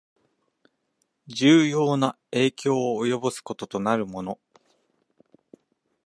[1.27, 4.39] 重要な影響を及ぼすこととなるもの